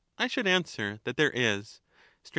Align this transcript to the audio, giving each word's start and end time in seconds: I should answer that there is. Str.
I 0.17 0.25
should 0.25 0.47
answer 0.47 0.99
that 1.03 1.15
there 1.15 1.29
is. 1.29 1.79
Str. 2.23 2.29